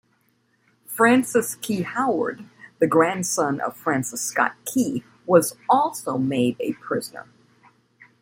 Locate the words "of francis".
3.61-4.19